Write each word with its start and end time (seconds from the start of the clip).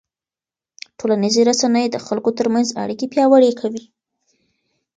ټولنیزې 0.99 1.41
رسنۍ 1.49 1.85
د 1.89 1.97
خلکو 2.05 2.29
ترمنځ 2.39 2.67
اړیکې 2.83 3.05
پیاوړې 3.13 3.51
کوي. 3.59 3.83